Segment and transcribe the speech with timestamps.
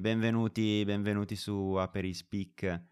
[0.00, 2.84] benvenuti, benvenuti su Aperispeak.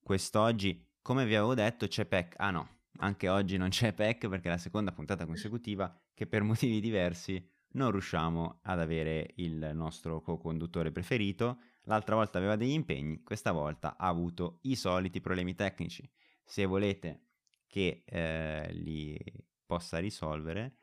[0.00, 2.34] Quest'oggi, come vi avevo detto, c'è PEC.
[2.38, 2.68] Ah no,
[2.98, 7.44] anche oggi non c'è PEC perché è la seconda puntata consecutiva che per motivi diversi
[7.74, 11.58] non riusciamo ad avere il nostro co-conduttore preferito.
[11.82, 16.08] L'altra volta aveva degli impegni, questa volta ha avuto i soliti problemi tecnici.
[16.44, 17.24] Se volete
[17.66, 19.18] che eh, li
[19.66, 20.76] possa risolvere,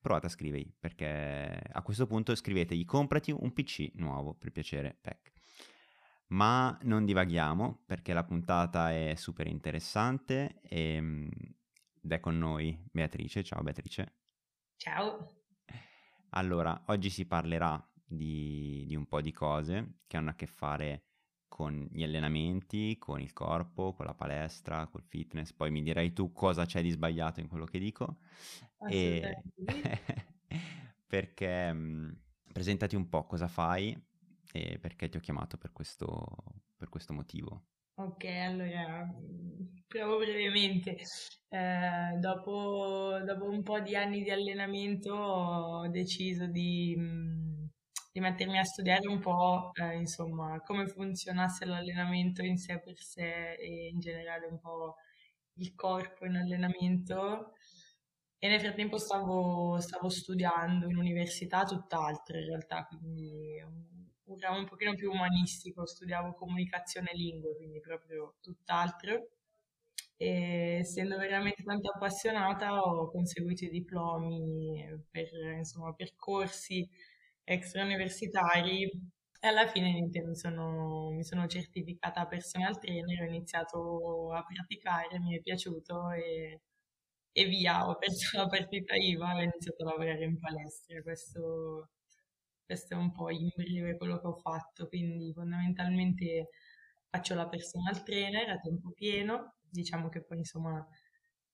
[0.00, 5.32] provate a scrivergli perché a questo punto scrivetegli comprati un PC nuovo per piacere PEC.
[6.28, 11.28] Ma non divaghiamo perché la puntata è super interessante e,
[12.02, 13.42] ed è con noi Beatrice.
[13.42, 14.14] Ciao Beatrice.
[14.76, 15.42] Ciao.
[16.30, 21.09] Allora, oggi si parlerà di, di un po' di cose che hanno a che fare
[21.60, 25.52] con gli allenamenti, con il corpo, con la palestra, col fitness.
[25.52, 28.16] Poi mi dirai tu cosa c'è di sbagliato in quello che dico.
[28.88, 29.42] E...
[31.06, 32.16] perché mh,
[32.50, 33.94] presentati un po' cosa fai
[34.52, 36.24] e perché ti ho chiamato per questo,
[36.78, 37.64] per questo motivo.
[37.96, 39.06] Ok, allora
[39.86, 40.96] provo brevemente.
[41.50, 46.96] Eh, dopo, dopo, un po' di anni di allenamento ho deciso di,
[48.12, 53.52] di mettermi a studiare un po', eh, insomma, come funzionasse l'allenamento in sé per sé
[53.54, 54.96] e in generale un po'
[55.54, 57.52] il corpo in allenamento.
[58.38, 63.62] E nel frattempo stavo, stavo studiando in università tutt'altro in realtà, quindi
[64.24, 69.28] un ramo un pochino più umanistico, studiavo comunicazione e lingue, quindi proprio tutt'altro.
[70.16, 76.86] E essendo veramente tanto appassionata ho conseguito i diplomi per insomma, percorsi
[77.44, 78.82] extrauniversitari
[79.42, 85.36] e alla fine mi sono, mi sono certificata personal trainer, ho iniziato a praticare, mi
[85.36, 86.60] è piaciuto e,
[87.32, 91.02] e via, ho perso la partita IVA e ho iniziato a lavorare in palestra.
[91.02, 91.90] Questo
[92.70, 96.50] questo è un po' in breve quello che ho fatto, quindi fondamentalmente
[97.08, 100.86] faccio la personal trainer a tempo pieno, diciamo che poi insomma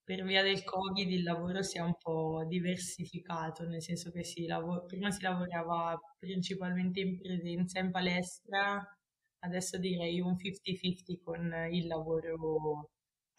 [0.07, 4.47] per via del Covid il lavoro si è un po' diversificato, nel senso che si
[4.47, 8.81] lav- prima si lavorava principalmente in presenza in palestra,
[9.41, 12.91] adesso direi un 50-50 con il lavoro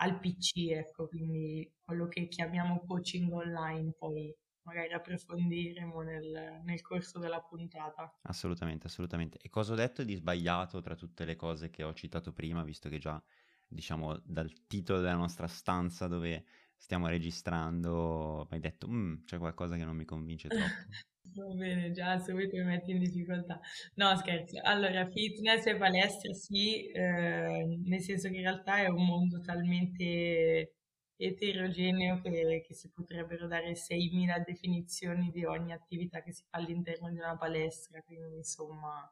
[0.01, 7.17] al PC, ecco, quindi quello che chiamiamo coaching online poi magari approfondiremo nel, nel, corso
[7.17, 8.13] della puntata.
[8.23, 9.38] Assolutamente, assolutamente.
[9.41, 12.89] E cosa ho detto di sbagliato tra tutte le cose che ho citato prima, visto
[12.89, 13.23] che già,
[13.67, 16.45] diciamo, dal titolo della nostra stanza dove
[16.78, 20.63] stiamo registrando, mi hai detto, mm, c'è qualcosa che non mi convince troppo.
[21.35, 23.59] Va bene, già subito mi metti in difficoltà.
[23.95, 24.59] No, scherzo.
[24.63, 30.73] Allora, fitness e palestra sì, eh, nel senso che in realtà è un mondo talmente
[31.17, 37.09] eterogeneo che, che, si potrebbero dare 6.000 definizioni di ogni attività che si fa all'interno
[37.09, 39.09] di una palestra, quindi insomma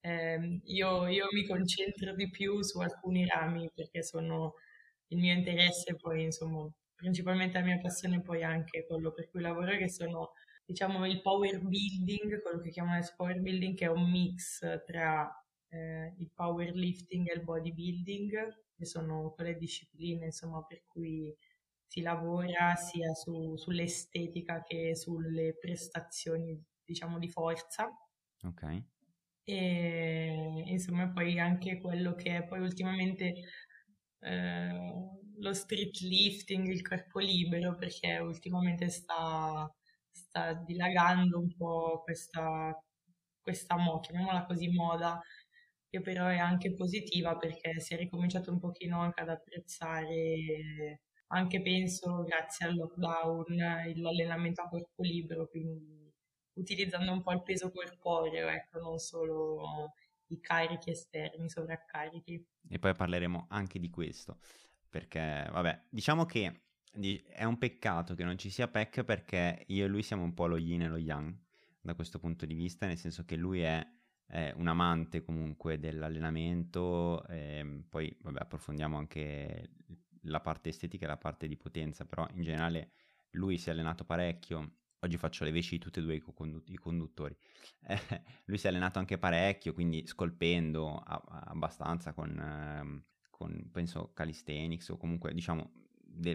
[0.00, 4.54] ehm, io, io, mi concentro di più su alcuni rami perché sono
[5.08, 9.76] il mio interesse poi insomma principalmente la mia passione poi anche quello per cui lavoro
[9.76, 10.32] che sono
[10.64, 15.30] diciamo il power building, quello che chiamano il power building che è un mix tra
[15.70, 21.34] eh, il powerlifting e il bodybuilding che sono quelle discipline insomma, per cui
[21.86, 27.90] si lavora sia su, sull'estetica che sulle prestazioni, diciamo, di forza.
[28.44, 28.82] Ok.
[29.50, 33.32] E insomma, poi anche quello che è poi ultimamente
[34.20, 34.70] eh,
[35.38, 39.70] lo street lifting, il corpo libero, perché ultimamente sta,
[40.10, 42.78] sta dilagando un po' questa,
[43.40, 45.18] questa moda, chiamiamola così moda,
[45.88, 51.62] che però è anche positiva perché si è ricominciato un pochino anche ad apprezzare, anche
[51.62, 53.56] penso grazie al lockdown,
[53.96, 56.07] l'allenamento a corpo libero, quindi
[56.58, 59.92] utilizzando un po' il peso corporeo, ecco, non solo
[60.28, 62.46] i carichi esterni, sovraccarichi.
[62.68, 64.38] E poi parleremo anche di questo,
[64.88, 66.62] perché vabbè, diciamo che
[67.26, 70.46] è un peccato che non ci sia PEC perché io e lui siamo un po'
[70.46, 71.34] lo yin e lo yang
[71.80, 73.86] da questo punto di vista, nel senso che lui è
[74.28, 79.70] è un amante comunque dell'allenamento, ehm, poi vabbè, approfondiamo anche
[80.24, 82.92] la parte estetica e la parte di potenza, però in generale
[83.30, 84.74] lui si è allenato parecchio.
[85.00, 87.36] Oggi faccio le veci di tutti e due i, condu- i conduttori.
[87.86, 87.98] Eh,
[88.46, 94.88] lui si è allenato anche parecchio, quindi scolpendo a- abbastanza con, ehm, con, penso, calisthenics
[94.88, 95.70] o comunque, diciamo,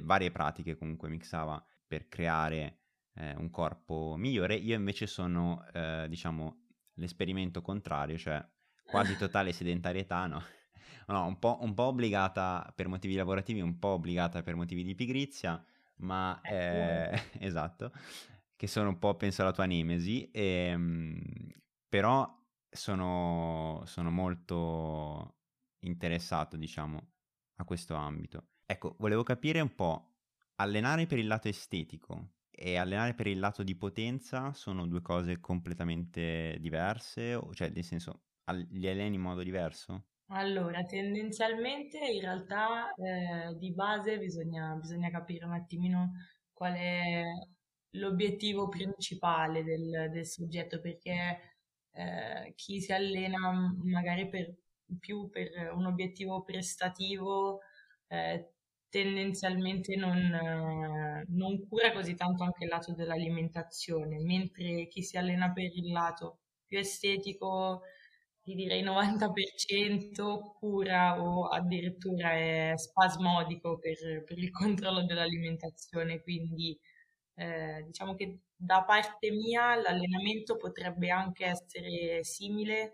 [0.04, 2.78] varie pratiche comunque mixava per creare
[3.16, 4.56] eh, un corpo migliore.
[4.56, 8.42] Io invece sono, eh, diciamo, l'esperimento contrario, cioè
[8.86, 10.42] quasi totale sedentarietà, no?
[11.08, 14.96] no un, po', un po' obbligata per motivi lavorativi, un po' obbligata per motivi di
[14.96, 15.62] pigrizia,
[15.98, 17.92] ma eh, esatto,
[18.64, 21.22] che sono un po', penso, la tua nemesi, e, ehm,
[21.90, 22.26] però
[22.70, 25.36] sono, sono molto
[25.80, 27.12] interessato, diciamo,
[27.56, 28.52] a questo ambito.
[28.66, 30.14] Ecco, volevo capire un po',
[30.56, 35.42] allenare per il lato estetico e allenare per il lato di potenza sono due cose
[35.42, 38.22] completamente diverse, cioè nel senso,
[38.70, 40.06] li alleni in modo diverso?
[40.28, 46.14] Allora, tendenzialmente in realtà eh, di base bisogna, bisogna capire un attimino
[46.54, 47.24] qual è
[47.94, 51.40] l'obiettivo principale del, del soggetto, perché
[51.92, 53.52] eh, chi si allena
[53.84, 54.54] magari per,
[55.00, 57.60] più per un obiettivo prestativo
[58.08, 58.54] eh,
[58.90, 65.52] tendenzialmente non, eh, non cura così tanto anche il lato dell'alimentazione, mentre chi si allena
[65.52, 67.82] per il lato più estetico
[68.44, 76.78] ti direi 90% cura o addirittura è spasmodico per, per il controllo dell'alimentazione, quindi
[77.36, 82.92] eh, diciamo che da parte mia l'allenamento potrebbe anche essere simile,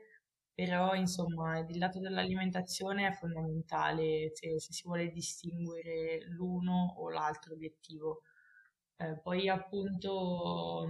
[0.54, 7.54] però insomma il lato dell'alimentazione è fondamentale se, se si vuole distinguere l'uno o l'altro
[7.54, 8.22] obiettivo.
[8.98, 10.88] Eh, poi appunto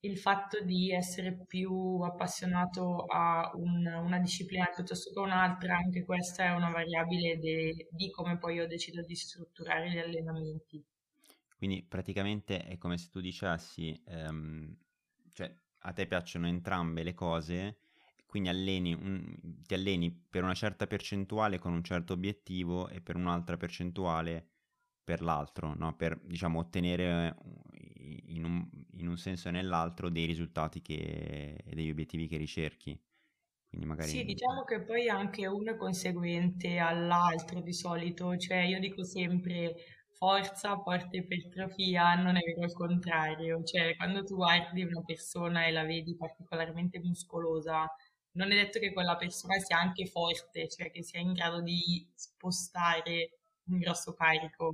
[0.00, 6.44] il fatto di essere più appassionato a un, una disciplina piuttosto che un'altra, anche questa
[6.44, 10.84] è una variabile de, di come poi io decido di strutturare gli allenamenti.
[11.56, 14.76] Quindi praticamente è come se tu dicessi, um,
[15.32, 17.78] cioè a te piacciono entrambe le cose,
[18.26, 23.16] quindi alleni un, ti alleni per una certa percentuale con un certo obiettivo e per
[23.16, 24.48] un'altra percentuale
[25.04, 25.94] per l'altro, no?
[25.94, 27.36] per diciamo, ottenere
[28.26, 28.66] in un,
[28.96, 32.98] in un, senso e nell'altro dei risultati e degli obiettivi che ricerchi.
[33.70, 34.08] Magari...
[34.08, 39.74] Sì, diciamo che poi anche uno è conseguente all'altro di solito, cioè io dico sempre
[40.24, 45.70] forza porta ipertrofia, non è vero il contrario, cioè quando tu guardi una persona e
[45.70, 47.86] la vedi particolarmente muscolosa,
[48.32, 52.10] non è detto che quella persona sia anche forte, cioè che sia in grado di
[52.14, 54.72] spostare un grosso carico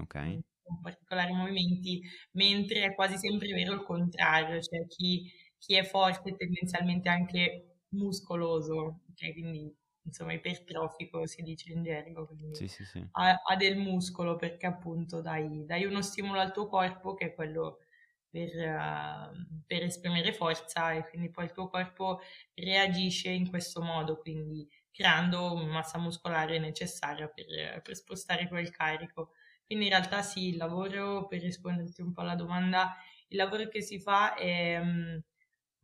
[0.00, 0.40] okay.
[0.62, 2.00] con particolari movimenti,
[2.32, 5.28] mentre è quasi sempre vero il contrario, cioè chi,
[5.58, 9.74] chi è forte è tendenzialmente anche muscoloso, cioè quindi
[10.08, 13.06] insomma ipertrofico si dice in gergo, quindi sì, sì, sì.
[13.12, 17.34] Ha, ha, del muscolo perché appunto dai, dai, uno stimolo al tuo corpo che è
[17.34, 17.80] quello
[18.28, 22.20] per, uh, per esprimere forza e quindi poi il tuo corpo
[22.54, 29.30] reagisce in questo modo, quindi creando massa muscolare necessaria per, per spostare quel carico.
[29.64, 32.96] Quindi in realtà sì, il lavoro, per risponderti un po' alla domanda,
[33.28, 35.18] il lavoro che si fa è, mm,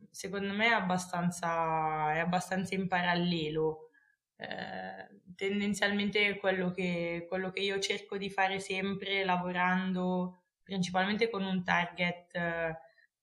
[0.09, 3.89] secondo me, è abbastanza, è abbastanza in parallelo.
[4.37, 11.63] Eh, tendenzialmente quello che, quello che io cerco di fare sempre lavorando principalmente con un
[11.63, 12.77] target eh,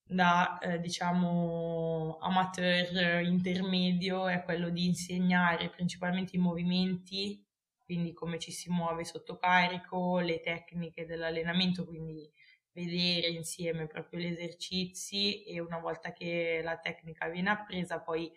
[0.05, 7.44] da eh, diciamo amateur intermedio è quello di insegnare principalmente i movimenti,
[7.85, 12.31] quindi come ci si muove sotto carico, le tecniche dell'allenamento, quindi
[12.73, 18.33] vedere insieme proprio gli esercizi e una volta che la tecnica viene appresa poi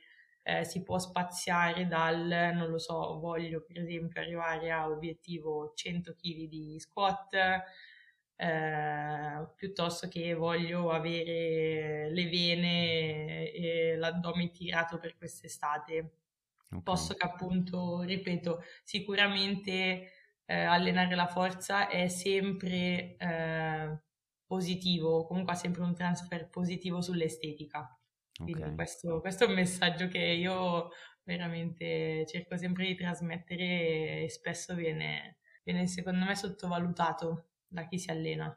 [0.47, 6.13] eh, si può spaziare dal, non lo so, voglio per esempio arrivare a obiettivo 100
[6.13, 7.33] kg di squat,
[8.35, 16.17] eh, piuttosto che voglio avere le vene e l'addome tirato per quest'estate.
[16.67, 16.81] Okay.
[16.83, 20.11] Posso che appunto, ripeto, sicuramente
[20.45, 23.99] eh, allenare la forza è sempre eh,
[24.45, 27.99] positivo, comunque ha sempre un transfer positivo sull'estetica.
[28.35, 28.75] Quindi okay.
[28.75, 30.89] questo, questo, è un messaggio che io
[31.23, 38.11] veramente cerco sempre di trasmettere e spesso viene, viene secondo me sottovalutato da chi si
[38.11, 38.55] allena.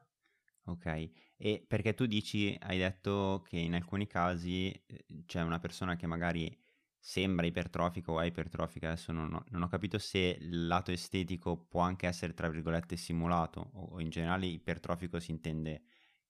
[0.65, 5.97] Ok, e perché tu dici, hai detto che in alcuni casi eh, c'è una persona
[5.97, 6.55] che magari
[6.99, 11.57] sembra ipertrofica o è ipertrofica, adesso non ho, non ho, capito se il lato estetico
[11.57, 15.83] può anche essere tra virgolette simulato o, in generale ipertrofico si intende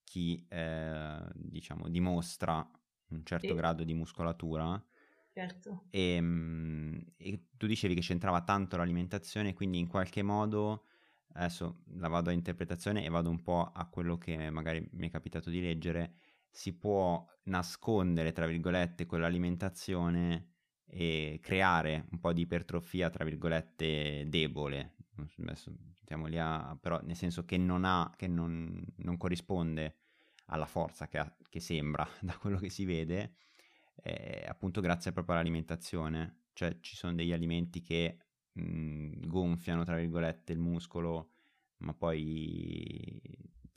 [0.04, 2.64] chi eh, diciamo dimostra
[3.10, 3.54] un certo sì.
[3.54, 4.82] grado di muscolatura.
[5.34, 5.84] Certo.
[5.90, 10.84] E, ehm, e tu dicevi che c'entrava tanto l'alimentazione, quindi in qualche modo
[11.32, 15.10] adesso la vado a interpretazione e vado un po' a quello che magari mi è
[15.10, 16.14] capitato di leggere,
[16.50, 20.54] si può nascondere, tra virgolette, quell'alimentazione
[20.86, 24.96] e creare un po' di ipertrofia, tra virgolette, debole.
[25.38, 25.72] Adesso
[26.26, 29.96] lì a, però nel senso che non ha, che non, non corrisponde
[30.48, 33.34] alla forza che, ha, che, sembra da quello che si vede,
[34.02, 36.44] eh, appunto grazie proprio all'alimentazione.
[36.52, 38.18] Cioè ci sono degli alimenti che
[38.52, 41.30] mh, mhmm, gonfiano, tra virgolette, il muscolo,
[41.78, 43.20] ma poi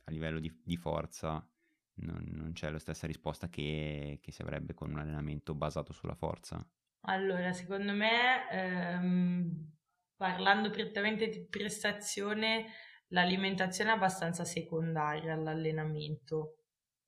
[0.05, 1.45] a livello di, di forza
[1.95, 6.15] non, non c'è la stessa risposta che, che, si avrebbe con un allenamento basato sulla
[6.15, 6.65] forza?
[7.01, 9.71] Allora, secondo me, ehm,
[10.15, 12.67] parlando prettamente di prestazione,
[13.07, 16.60] l'alimentazione è abbastanza secondaria all'allenamento.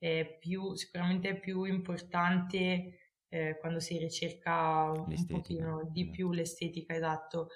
[0.03, 6.93] È più, sicuramente è più importante eh, quando si ricerca un pochino di più l'estetica,
[6.93, 7.47] esatto.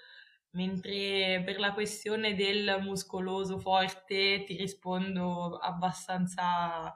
[0.51, 6.95] Mentre per la questione del muscoloso forte ti rispondo abbastanza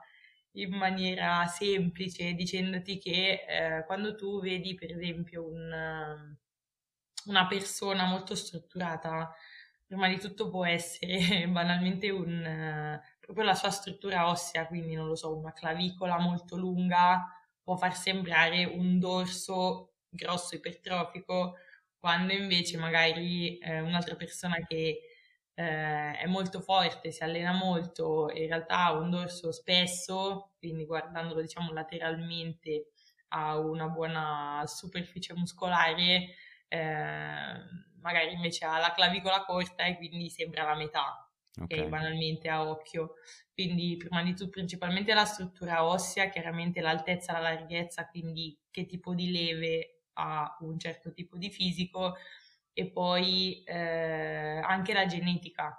[0.52, 6.34] in maniera semplice dicendoti che eh, quando tu vedi per esempio un,
[7.26, 9.30] una persona molto strutturata,
[9.86, 15.14] prima di tutto può essere banalmente un, proprio la sua struttura ossea, quindi non lo
[15.14, 17.24] so, una clavicola molto lunga
[17.62, 21.56] può far sembrare un dorso grosso ipertrofico,
[21.98, 25.00] quando invece magari eh, un'altra persona che
[25.54, 31.40] eh, è molto forte, si allena molto, in realtà ha un dorso spesso, quindi guardandolo
[31.40, 32.88] diciamo lateralmente
[33.28, 36.34] ha una buona superficie muscolare,
[36.68, 37.54] eh,
[38.00, 41.30] magari invece ha la clavicola corta e quindi sembra la metà,
[41.60, 41.88] okay.
[41.88, 43.14] banalmente a occhio.
[43.52, 49.14] Quindi prima di tutto principalmente la struttura ossea, chiaramente l'altezza, la larghezza, quindi che tipo
[49.14, 52.16] di leve ha un certo tipo di fisico
[52.72, 55.76] e poi eh, anche la genetica.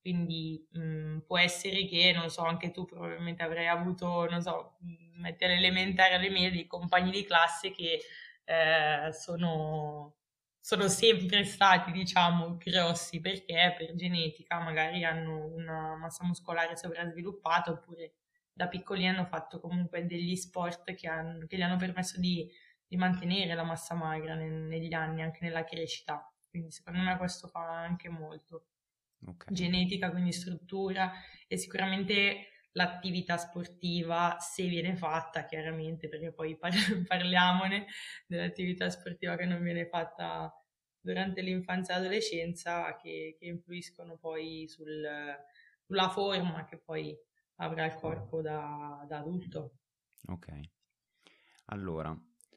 [0.00, 4.76] Quindi mh, mm, può essere che, non so, anche tu probabilmente avrai avuto, non so,
[5.14, 8.00] mettere elementare alle medie dei compagni di classe che
[8.44, 10.16] eh, sono
[10.64, 18.14] sono sempre stati, diciamo, grossi perché per genetica magari hanno una massa muscolare sovrasviluppata oppure
[18.50, 22.50] da piccoli hanno fatto comunque degli sport che, hanno, che gli hanno permesso di,
[22.86, 26.26] di mantenere la massa magra nel, negli anni, anche nella crescita.
[26.48, 28.68] Quindi secondo me questo fa anche molto.
[29.22, 29.52] Okay.
[29.52, 31.12] Genetica, quindi struttura
[31.46, 37.86] e sicuramente l'attività sportiva, se viene fatta chiaramente, perché poi par- parliamone
[38.26, 40.52] dell'attività sportiva che non viene fatta
[41.00, 45.06] durante l'infanzia e l'adolescenza, che, che influiscono poi sul,
[45.82, 47.16] sulla forma che poi
[47.56, 49.78] avrà il corpo da, da adulto.
[50.28, 50.48] Ok,
[51.66, 52.16] allora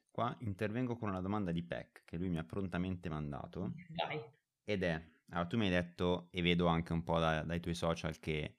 [0.10, 3.74] qua intervengo con una domanda di Peck che lui mi ha prontamente mandato.
[3.90, 4.20] Vai.
[4.64, 7.76] Ed è, allora tu mi hai detto, e vedo anche un po' da, dai tuoi
[7.76, 8.57] social che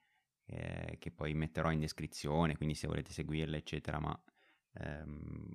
[0.49, 4.19] eh, che poi metterò in descrizione, quindi se volete seguirle, eccetera, ma
[4.75, 5.47] ehm,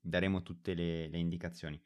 [0.00, 1.80] daremo tutte le, le, indicazioni.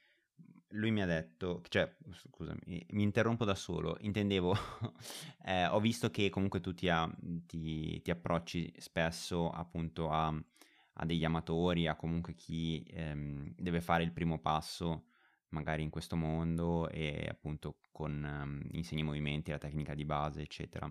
[0.69, 1.95] Lui mi ha detto, cioè,
[2.31, 4.55] scusami, mi interrompo da solo, intendevo,
[5.45, 7.11] eh, ho visto che comunque tu ti, ha,
[7.47, 14.03] ti, ti approcci spesso appunto a, a, degli amatori, a comunque chi ehm, deve fare
[14.05, 15.07] il primo passo
[15.53, 20.91] magari in questo mondo e appunto con um, insegni movimenti, la tecnica di base, eccetera.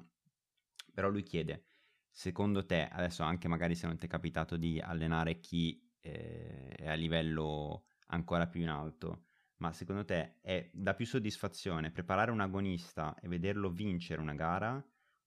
[0.93, 1.65] Però lui chiede,
[2.09, 6.87] secondo te, adesso anche magari se non ti è capitato di allenare chi eh, è
[6.89, 9.25] a livello ancora più in alto,
[9.57, 14.83] ma secondo te è da più soddisfazione preparare un agonista e vederlo vincere una gara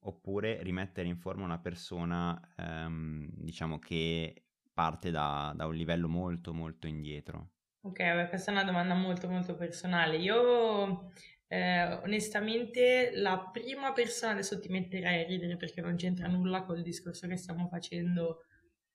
[0.06, 6.52] oppure rimettere in forma una persona, ehm, diciamo, che parte da, da, un livello molto
[6.52, 7.50] molto indietro?
[7.82, 10.16] Ok, questa è una domanda molto molto personale.
[10.16, 11.10] Io
[11.48, 16.82] eh, onestamente, la prima persona, adesso ti metterai a ridere perché non c'entra nulla col
[16.82, 18.44] discorso che stiamo facendo,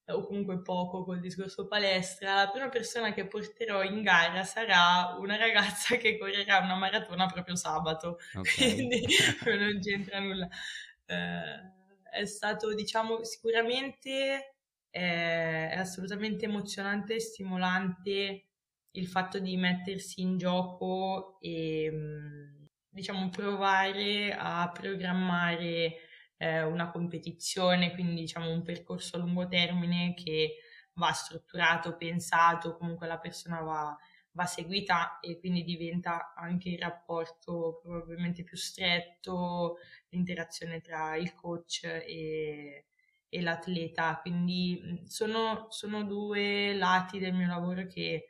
[0.05, 5.15] eh, o comunque poco col discorso palestra, la prima persona che porterò in gara sarà
[5.19, 8.43] una ragazza che correrà una maratona proprio sabato, okay.
[8.75, 9.05] quindi
[9.45, 10.47] non c'entra nulla.
[11.05, 11.77] Eh,
[12.11, 14.55] è stato, diciamo, sicuramente
[14.89, 18.48] eh, è assolutamente emozionante e stimolante
[18.91, 25.95] il fatto di mettersi in gioco e mm, diciamo provare a programmare
[26.37, 30.55] eh, una competizione, quindi diciamo un percorso a lungo termine che
[30.93, 33.97] va strutturato, pensato, comunque la persona va,
[34.31, 39.77] va seguita e quindi diventa anche il rapporto probabilmente più stretto,
[40.09, 42.85] l'interazione tra il coach e,
[43.29, 44.19] e l'atleta.
[44.21, 48.28] Quindi mm, sono, sono due lati del mio lavoro che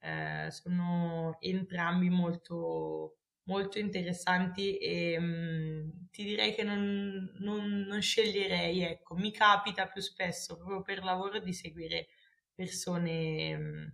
[0.00, 8.00] eh, sono entrambi molto, molto interessanti e mh, mm, ti direi che non, non, non,
[8.00, 12.08] sceglierei, ecco, mi capita più spesso proprio per lavoro di seguire
[12.54, 13.86] persone mh, mm,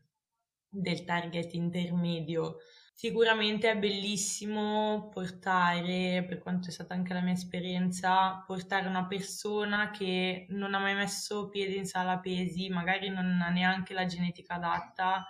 [0.68, 2.58] del target intermedio.
[2.96, 9.90] Sicuramente è bellissimo portare, per quanto è stata anche la mia esperienza, portare una persona
[9.90, 14.54] che non ha mai messo piede in sala pesi, magari non ha neanche la genetica
[14.54, 15.26] adatta,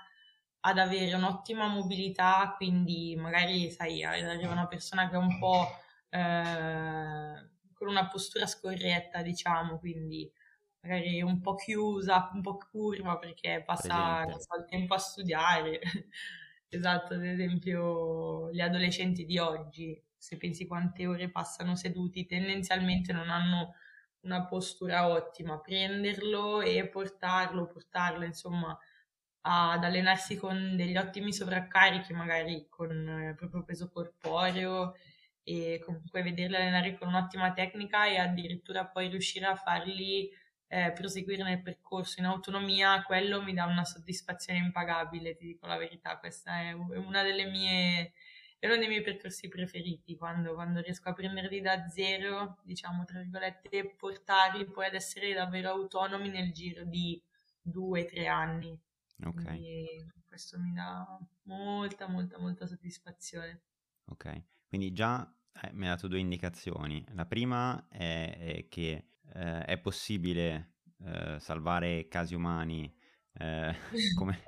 [0.66, 5.66] ad avere un'ottima mobilità, quindi magari, sai, arriva una persona che è un po'
[6.09, 10.30] eh, con una postura scorretta, diciamo, quindi
[10.80, 15.80] magari un po' chiusa, un po' curva perché passa so, il tempo a studiare.
[16.68, 23.28] esatto, ad esempio gli adolescenti di oggi, se pensi quante ore passano seduti, tendenzialmente non
[23.28, 23.75] hanno
[24.21, 25.61] una postura ottima.
[25.61, 28.78] Prenderlo e portarlo, portarlo, insomma,
[29.46, 34.94] ad allenarsi con degli ottimi sovraccarichi, magari con il eh, proprio peso corporeo
[35.42, 40.30] e comunque vederli allenare con un'ottima tecnica e addirittura poi riuscire a farli
[40.68, 45.76] eh, proseguire nel percorso in autonomia, quello mi dà una soddisfazione impagabile, ti dico la
[45.76, 48.12] verità, questa è una delle mie
[48.64, 53.20] è uno dei miei percorsi preferiti quando, quando, riesco a prenderli da zero, diciamo tra
[53.20, 57.22] virgolette, e portarli poi ad essere davvero autonomi nel giro di
[57.60, 58.74] due, tre anni.
[59.23, 59.42] Ok.
[59.44, 63.62] Quindi questo mi dà molta, molta, molta soddisfazione.
[64.06, 65.25] Ok, quindi già
[65.62, 67.04] eh, mi hai dato due indicazioni.
[67.12, 72.92] La prima è, è che eh, è possibile eh, salvare casi umani
[73.35, 73.75] eh,
[74.18, 74.42] come,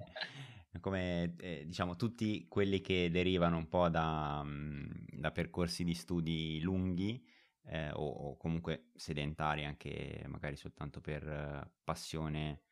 [0.80, 6.60] come eh, diciamo tutti quelli che derivano un po' da, mm, da percorsi di studi
[6.60, 7.24] lunghi
[7.68, 12.62] eh, o, o, comunque sedentari anche magari soltanto per passione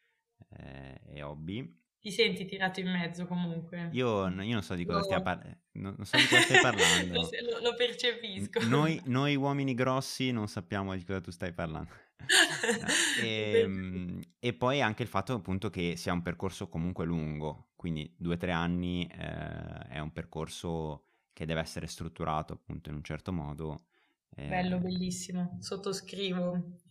[1.06, 3.88] e hobby ti senti tirato in mezzo comunque.
[3.92, 5.04] Io, io non so di cosa, no.
[5.04, 7.14] stia par- non, non so di cosa stai parlando.
[7.14, 8.68] lo, lo, percepisco.
[8.68, 11.88] Noi, noi, uomini grossi non sappiamo di cosa tu stai parlando.
[13.22, 18.14] e, ehm, e, poi anche il fatto appunto che sia un percorso comunque lungo, quindi
[18.18, 23.02] due o tre anni eh, è un percorso che deve essere strutturato appunto in un
[23.02, 23.86] certo modo.
[24.36, 24.46] Eh...
[24.46, 26.82] Bello, bellissimo, sottoscrivo.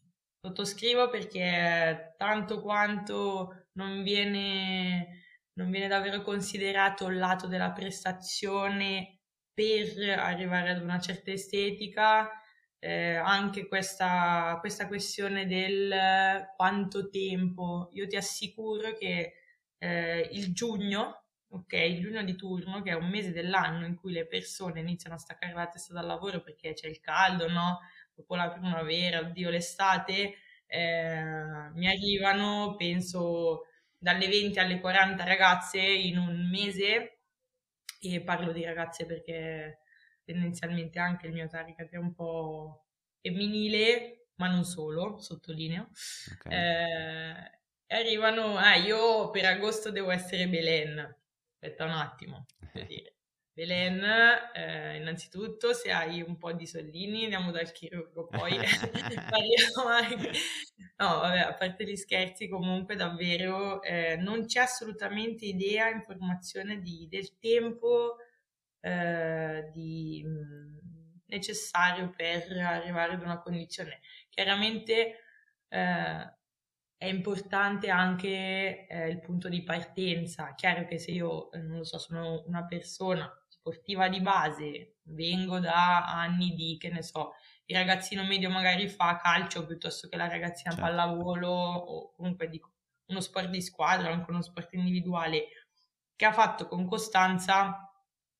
[0.45, 5.23] Sottoscrivo perché tanto quanto non viene,
[5.53, 9.21] non viene davvero considerato il lato della prestazione
[9.53, 12.29] per arrivare ad una certa estetica,
[12.79, 17.87] eh, anche questa, questa questione del quanto tempo.
[17.93, 19.35] Io ti assicuro che
[19.77, 24.11] eh, il giugno, ok, il giugno di turno, che è un mese dell'anno in cui
[24.11, 27.79] le persone iniziano a staccare la testa dal lavoro perché c'è il caldo, no?
[28.13, 30.35] Dopo la primavera, oddio l'estate,
[30.67, 37.19] eh, mi arrivano, penso, dalle 20 alle 40 ragazze in un mese
[38.01, 39.79] e parlo di ragazze perché
[40.23, 42.85] tendenzialmente anche il mio target è un po'
[43.21, 45.89] femminile, ma non solo, sottolineo.
[46.33, 46.53] Okay.
[46.53, 47.51] Eh,
[47.87, 50.99] arrivano, ah, io per agosto devo essere Belen.
[51.53, 53.15] Aspetta un attimo, per dire.
[53.55, 54.03] Belen,
[54.55, 58.57] eh, innanzitutto se hai un po' di soldini andiamo dal chirurgo, poi
[59.29, 60.31] parliamo anche...
[60.97, 67.07] No, vabbè, a parte gli scherzi, comunque davvero eh, non c'è assolutamente idea, informazione di,
[67.07, 68.17] del tempo
[68.79, 73.99] eh, di, mh, necessario per arrivare ad una condizione.
[74.29, 75.19] Chiaramente
[75.67, 76.33] eh,
[76.97, 80.55] è importante anche eh, il punto di partenza.
[80.55, 83.31] Chiaro che se io, eh, non lo so, sono una persona
[83.63, 89.17] sportiva di base, vengo da anni di, che ne so, il ragazzino medio magari fa
[89.17, 90.85] calcio piuttosto che la ragazzina certo.
[90.85, 92.71] pallavolo o comunque dico
[93.05, 95.47] uno sport di squadra, anche uno sport individuale
[96.15, 97.89] che ha fatto con costanza,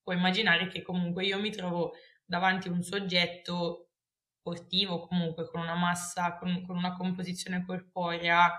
[0.02, 3.92] puoi immaginare che comunque io mi trovo davanti a un soggetto
[4.40, 8.52] sportivo, comunque con una massa, con, con una composizione corporea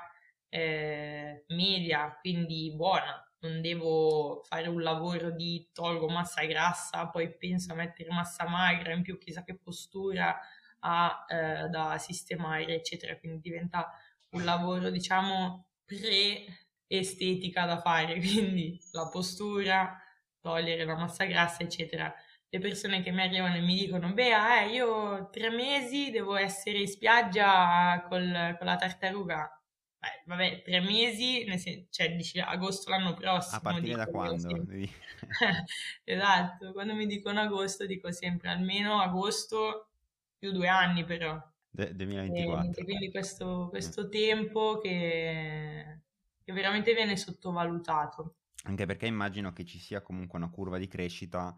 [0.50, 7.72] eh, media, quindi buona, non devo fare un lavoro di tolgo massa grassa, poi penso
[7.72, 10.38] a mettere massa magra, in più chissà che postura
[10.80, 13.18] ha eh, da sistemare, eccetera.
[13.18, 13.92] Quindi diventa
[14.30, 20.00] un lavoro, diciamo, pre-estetica da fare, quindi la postura,
[20.40, 22.14] togliere la massa grassa, eccetera.
[22.50, 26.80] Le persone che mi arrivano e mi dicono, beh, eh, io tre mesi devo essere
[26.80, 29.60] in spiaggia col, con la tartaruga
[30.06, 33.58] eh, vabbè, tre mesi, sen- cioè dici agosto l'anno prossimo.
[33.58, 34.66] A partire da quando?
[36.04, 39.90] esatto, quando mi dicono agosto dico sempre almeno agosto
[40.38, 41.42] più due anni però.
[41.70, 42.82] De- 2024.
[42.82, 44.10] E, quindi questo, questo mm.
[44.10, 46.00] tempo che,
[46.44, 48.36] che veramente viene sottovalutato.
[48.64, 51.56] Anche perché immagino che ci sia comunque una curva di crescita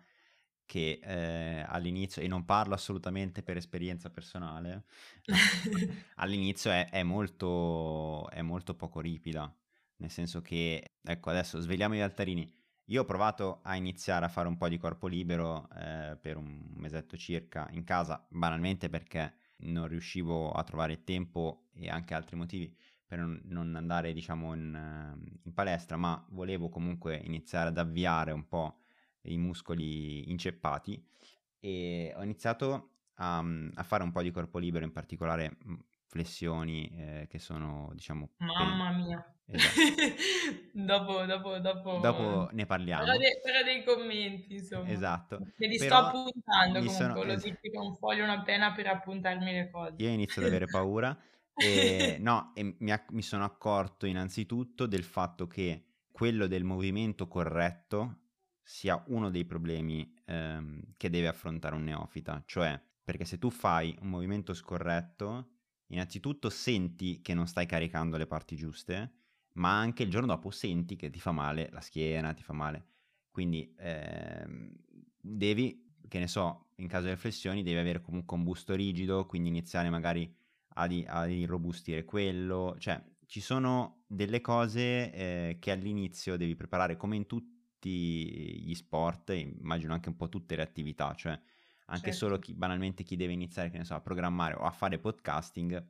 [0.68, 4.84] che eh, all'inizio, e non parlo assolutamente per esperienza personale,
[6.18, 9.52] all'inizio è, è, molto, è molto poco ripida,
[9.98, 12.54] nel senso che, ecco adesso svegliamo gli altarini,
[12.90, 16.70] io ho provato a iniziare a fare un po' di corpo libero eh, per un
[16.76, 22.36] mesetto circa in casa, banalmente perché non riuscivo a trovare il tempo e anche altri
[22.36, 22.74] motivi
[23.06, 28.80] per non andare diciamo in, in palestra, ma volevo comunque iniziare ad avviare un po'
[29.28, 31.04] i muscoli inceppati
[31.60, 35.58] e ho iniziato a, a, fare un po' di corpo libero, in particolare
[36.08, 38.30] flessioni eh, che sono, diciamo...
[38.38, 39.32] Mamma pen- mia.
[39.50, 39.82] Esatto.
[40.74, 43.06] dopo, dopo, dopo, dopo ne parliamo.
[43.06, 43.18] Farò
[43.64, 44.90] dei, commenti, insomma.
[44.90, 45.40] Esatto.
[45.56, 47.24] Me li sto appuntando comunque, sono...
[47.24, 49.96] lo dico con un foglio, una penna per appuntarmi le cose.
[49.98, 51.18] Io inizio ad avere paura.
[51.56, 58.27] e, no, e mi, mi sono accorto innanzitutto del fatto che quello del movimento corretto
[58.68, 63.98] sia uno dei problemi ehm, che deve affrontare un neofita, cioè perché se tu fai
[64.02, 65.52] un movimento scorretto,
[65.88, 69.14] innanzitutto senti che non stai caricando le parti giuste,
[69.54, 72.88] ma anche il giorno dopo senti che ti fa male la schiena, ti fa male.
[73.32, 74.70] Quindi ehm,
[75.22, 79.48] devi, che ne so, in caso di flessioni devi avere comunque un busto rigido, quindi
[79.48, 80.30] iniziare magari
[80.74, 86.98] a, di, a irrobustire quello, cioè ci sono delle cose eh, che all'inizio devi preparare
[86.98, 87.57] come in tutti
[87.88, 91.40] gli sport, immagino anche un po' tutte le attività, cioè
[91.90, 92.18] anche certo.
[92.18, 95.86] solo chi, banalmente chi deve iniziare, che ne so, a programmare o a fare podcasting,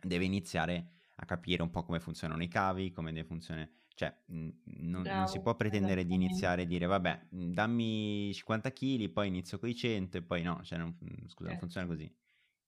[0.00, 5.02] deve iniziare a capire un po' come funzionano i cavi, come deve funzionare, cioè non,
[5.02, 9.68] non, si può pretendere di iniziare a dire vabbè dammi 50 kg, poi inizio con
[9.68, 11.44] i 100 e poi no, cioè non, scusa, certo.
[11.48, 12.12] non funziona così.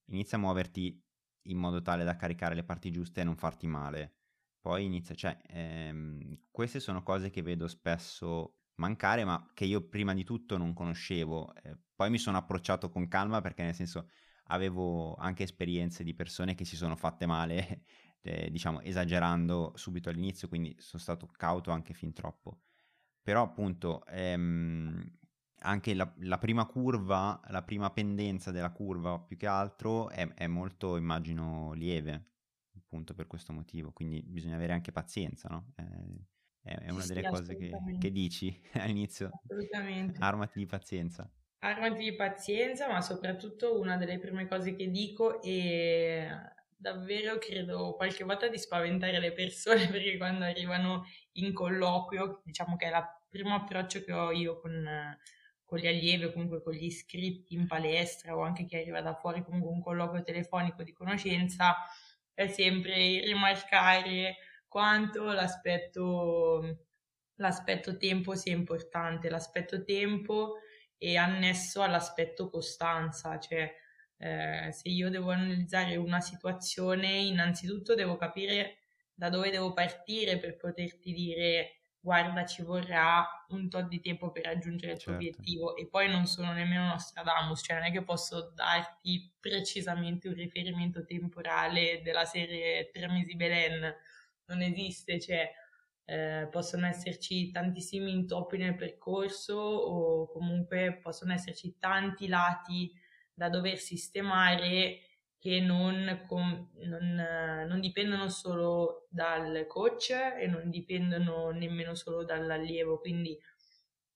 [0.08, 1.02] Inizia a muoverti
[1.46, 4.14] in modo tale da caricare le parti giuste e non farti male.
[4.60, 10.14] Poi inizia, cioè, ehm, queste sono cose che vedo spesso mancare, ma che io prima
[10.14, 11.54] di tutto non conoscevo.
[11.62, 14.08] Eh, poi mi sono approcciato con calma perché nel senso
[14.48, 17.84] avevo anche esperienze di persone che si sono fatte male,
[18.22, 22.60] eh, diciamo, esagerando subito all'inizio, quindi sono stato cauto anche fin troppo.
[23.22, 25.18] Però appunto ehm,
[25.60, 30.46] anche la, la, prima curva, la prima pendenza della curva più che altro è, è,
[30.46, 32.32] molto, immagino, lieve,
[32.76, 35.72] appunto per questo motivo, quindi bisogna avere anche pazienza, no?
[35.74, 35.82] È,
[36.64, 39.30] è una delle sì, cose che, che, dici all'inizio.
[39.44, 40.18] Assolutamente.
[40.20, 41.30] Armati di pazienza.
[41.58, 46.28] Armati di pazienza, ma soprattutto una delle prime cose che dico è
[46.76, 52.90] davvero credo qualche volta di spaventare le persone perché quando arrivano in colloquio, diciamo che
[52.90, 55.16] è il primo approccio che ho io con
[55.64, 59.14] con gli allievi o comunque con gli iscritti in palestra o anche chi arriva da
[59.14, 61.74] fuori comunque un colloquio telefonico di conoscenza
[62.32, 64.36] è sempre rimarcare
[64.74, 66.78] quanto l'aspetto,
[67.36, 70.56] l'aspetto tempo sia importante, l'aspetto tempo
[70.98, 73.72] è annesso all'aspetto costanza, cioè
[74.16, 78.78] eh, se io devo analizzare una situazione innanzitutto devo capire
[79.14, 84.42] da dove devo partire per poterti dire guarda ci vorrà un tot di tempo per
[84.46, 85.24] raggiungere il tuo certo.
[85.24, 90.34] obiettivo e poi non sono nemmeno Nostradamus, cioè non è che posso darti precisamente un
[90.34, 93.94] riferimento temporale della serie Tre mesi Belen,
[94.46, 95.50] non esiste, cioè
[96.06, 102.92] eh, possono esserci tantissimi intoppi nel percorso o comunque possono esserci tanti lati
[103.32, 105.00] da dover sistemare
[105.38, 112.98] che non, com- non, non, dipendono solo dal coach e non dipendono nemmeno solo dall'allievo,
[112.98, 113.38] quindi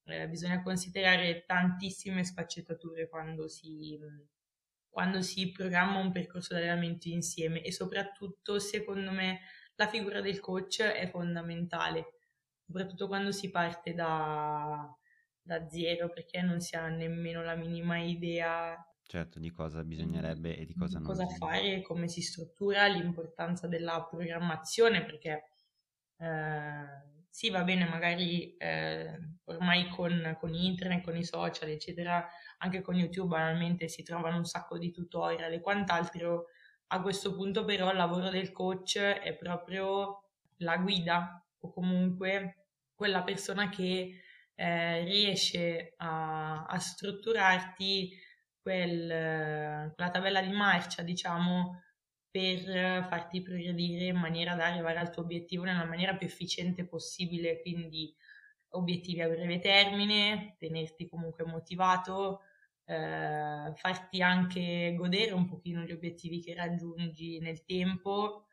[0.05, 3.99] eh, bisogna considerare tantissime sfaccettature quando si,
[4.89, 9.41] quando si programma un percorso di allenamento insieme e soprattutto secondo me
[9.79, 12.19] la figura del coach è fondamentale,
[12.65, 14.89] soprattutto quando si parte da,
[15.41, 18.77] da zero perché non si ha nemmeno la minima idea
[19.11, 24.05] Certo, di cosa bisognerebbe e di cosa non cosa fare, come si struttura, l'importanza della
[24.05, 25.53] programmazione, perché
[26.19, 32.83] eh, sì, va bene, magari eh, ormai con, con, internet, con i social, eccetera, anche
[32.83, 36.49] con YouTube banalmente si trovano un sacco di tutorial e quant'altro.
[36.89, 43.23] A questo punto però il lavoro del coach è proprio la guida o comunque quella
[43.23, 44.23] persona che
[44.55, 48.17] eh, riesce a, a strutturarti
[48.61, 51.83] quel, quella tabella di marcia, diciamo,
[52.31, 57.61] per farti progredire in maniera da arrivare al tuo obiettivo nella maniera più efficiente possibile,
[57.61, 58.15] quindi
[58.71, 62.43] obiettivi a breve termine, tenerti comunque motivato,
[62.89, 68.47] eh, farti anche godere un pochino gli obiettivi che raggiungi nel tempo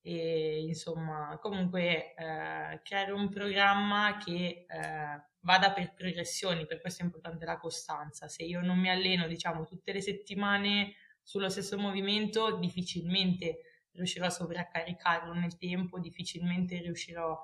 [0.00, 7.04] e insomma comunque eh, creare un programma che eh, vada per progressioni, per questo è
[7.04, 8.28] importante la costanza.
[8.28, 14.30] Se io non mi alleno, diciamo, tutte le settimane sullo stesso movimento, difficilmente riuscirò a
[14.30, 17.36] sovraccaricarlo nel tempo, difficilmente riuscirò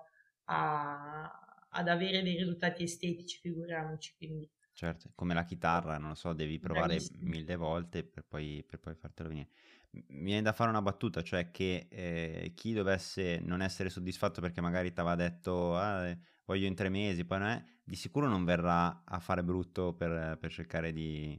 [0.44, 4.14] a, ad avere dei risultati estetici, figuriamoci.
[4.16, 4.48] Quindi.
[4.79, 7.29] Certo, come la chitarra, non lo so, devi provare Bravissimo.
[7.29, 9.49] mille volte per poi, per poi fartelo venire.
[9.91, 14.61] Mi viene da fare una battuta, cioè che eh, chi dovesse non essere soddisfatto perché
[14.61, 18.45] magari ti aveva detto ah, voglio in tre mesi, poi non è, di sicuro non
[18.45, 21.37] verrà a fare brutto per, per cercare di,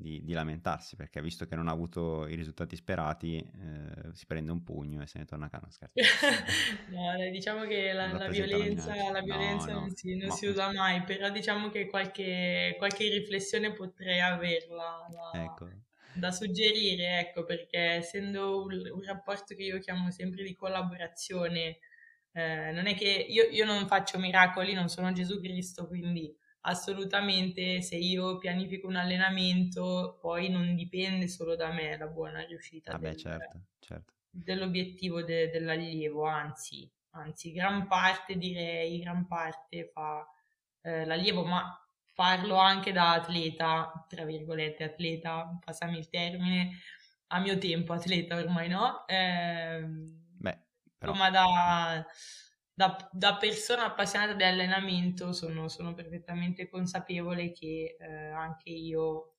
[0.00, 4.50] di, di, lamentarsi perché visto che non ha avuto i risultati sperati eh, si prende
[4.50, 5.90] un pugno e se ne torna a casa
[6.90, 10.34] no diciamo che la, la violenza, la violenza no, non, si, non ma...
[10.34, 15.42] si, usa mai però diciamo che qualche, qualche riflessione potrei averla la...
[15.42, 15.68] ecco.
[16.14, 21.78] da suggerire ecco perché essendo un, un, rapporto che io chiamo sempre di collaborazione
[22.32, 27.80] eh, non è che io, io non faccio miracoli non sono Gesù Cristo quindi assolutamente
[27.80, 33.10] se io pianifico un allenamento poi non dipende solo da me la buona riuscita Vabbè,
[33.10, 34.12] del, certo, certo.
[34.28, 40.26] dell'obiettivo de, dell'allievo, anzi, anzi, gran parte direi, gran parte fa
[40.82, 41.82] eh, l'allievo, ma
[42.14, 46.78] parlo anche da atleta, tra virgolette, atleta, passami il termine,
[47.28, 50.58] a mio tempo atleta ormai no, eh, Beh,
[50.98, 51.14] però...
[51.14, 52.04] ma da
[52.80, 59.34] da, da, persona appassionata di allenamento sono, sono perfettamente consapevole che eh, anche io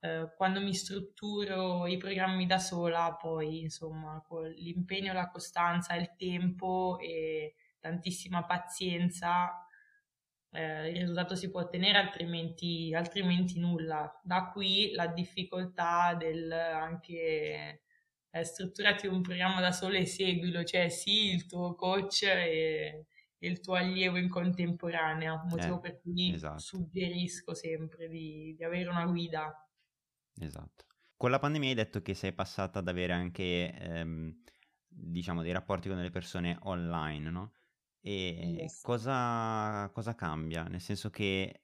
[0.00, 6.14] eh, quando mi strutturo i programmi da sola, poi insomma con l'impegno, la costanza, il
[6.18, 9.66] tempo e tantissima pazienza,
[10.50, 14.20] eh, il risultato si può ottenere, altrimenti, altrimenti nulla.
[14.22, 17.84] Da qui la difficoltà del anche
[18.32, 23.06] eh, strutturati un programma da solo e seguilo, cioè sì il tuo coach e,
[23.38, 26.58] e il tuo allievo in contemporanea, motivo eh, per cui esatto.
[26.58, 29.54] suggerisco sempre di, di, avere una guida.
[30.38, 30.86] Esatto.
[31.14, 34.42] Con la pandemia hai detto che sei passata ad avere anche, ehm,
[34.88, 37.52] diciamo, dei rapporti con delle persone online, no?
[38.00, 38.80] E yes.
[38.80, 40.64] cosa, cosa cambia?
[40.64, 41.60] Nel senso che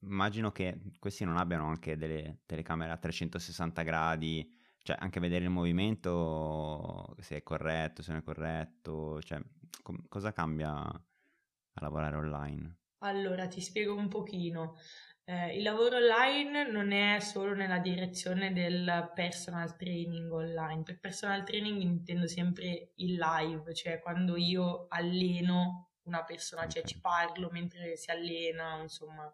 [0.00, 5.50] immagino che questi non abbiano anche delle telecamere a 360 gradi cioè anche vedere il
[5.50, 9.40] movimento, se è corretto, se non è corretto, cioè
[9.82, 12.76] com- cosa cambia a lavorare online?
[12.98, 14.76] Allora, ti spiego un pochino.
[15.24, 20.84] Eh, il lavoro online non è solo nella direzione del personal training online.
[20.84, 26.82] Per personal training intendo sempre il live, cioè quando io alleno una persona, cioè okay.
[26.82, 29.28] cioè ci parlo mentre si allena, insomma,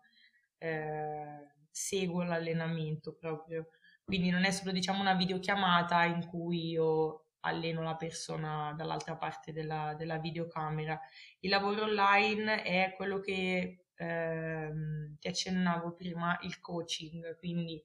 [0.56, 3.68] eh, seguo l'allenamento proprio.
[4.12, 9.52] Quindi non è solo diciamo una videochiamata in cui io alleno la persona dall'altra parte
[9.52, 11.00] della, della videocamera.
[11.40, 17.82] Il lavoro online è quello che ehm, ti accennavo prima, il coaching, quindi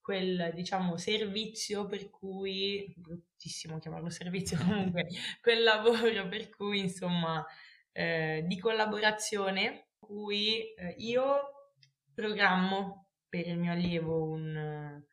[0.00, 5.08] quel diciamo servizio per cui bruttissimo chiamarlo servizio comunque
[5.42, 7.44] quel lavoro per cui insomma
[7.90, 11.72] eh, di collaborazione cui eh, io
[12.14, 15.04] programmo per il mio allievo un,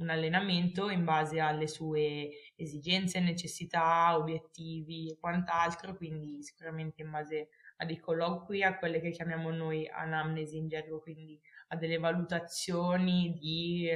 [0.00, 7.48] un allenamento in base alle sue esigenze, necessità, obiettivi e quant'altro, quindi sicuramente in base
[7.76, 13.32] a dei colloqui, a quelle che chiamiamo noi anamnesi in gergo, quindi a delle valutazioni
[13.38, 13.88] di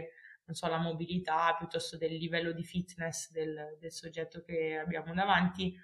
[0.47, 5.75] non so, la mobilità piuttosto del livello di fitness del, del soggetto che abbiamo davanti.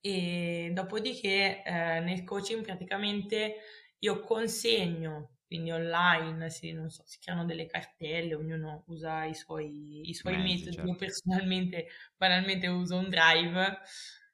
[0.00, 3.56] E dopodiché eh, nel coaching praticamente
[4.00, 10.12] io consegno quindi online si, so, si, creano delle cartelle, ognuno usa i suoi, i
[10.12, 10.74] suoi Mezzi, metodi.
[10.74, 10.90] Certo.
[10.90, 11.86] Io personalmente,
[12.18, 13.78] banalmente uso un drive,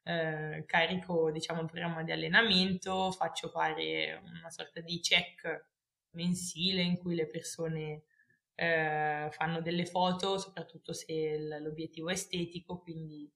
[0.03, 5.69] eh, carico diciamo il programma di allenamento, faccio fare una sorta di check
[6.11, 8.03] mensile in cui le persone
[8.53, 13.31] eh, fanno delle foto, soprattutto se l'obiettivo è estetico, quindi